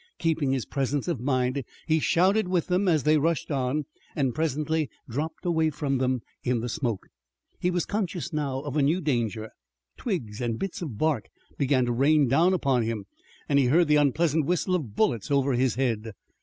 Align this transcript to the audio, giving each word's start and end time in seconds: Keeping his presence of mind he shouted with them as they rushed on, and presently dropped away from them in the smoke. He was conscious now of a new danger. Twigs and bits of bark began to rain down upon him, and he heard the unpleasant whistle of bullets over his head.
Keeping 0.17 0.51
his 0.51 0.65
presence 0.65 1.07
of 1.07 1.19
mind 1.21 1.61
he 1.85 1.99
shouted 1.99 2.47
with 2.47 2.65
them 2.65 2.87
as 2.87 3.03
they 3.03 3.19
rushed 3.19 3.51
on, 3.51 3.85
and 4.15 4.33
presently 4.33 4.89
dropped 5.07 5.45
away 5.45 5.69
from 5.69 5.99
them 5.99 6.21
in 6.43 6.59
the 6.61 6.69
smoke. 6.69 7.05
He 7.59 7.69
was 7.69 7.85
conscious 7.85 8.33
now 8.33 8.61
of 8.61 8.75
a 8.75 8.81
new 8.81 8.99
danger. 8.99 9.51
Twigs 9.97 10.41
and 10.41 10.57
bits 10.57 10.81
of 10.81 10.97
bark 10.97 11.27
began 11.55 11.85
to 11.85 11.91
rain 11.91 12.27
down 12.27 12.51
upon 12.55 12.81
him, 12.81 13.05
and 13.47 13.59
he 13.59 13.65
heard 13.65 13.87
the 13.87 13.97
unpleasant 13.97 14.47
whistle 14.47 14.73
of 14.73 14.95
bullets 14.95 15.29
over 15.29 15.53
his 15.53 15.75
head. 15.75 16.13